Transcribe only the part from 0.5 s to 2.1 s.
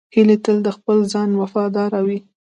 د خپل ځای وفاداره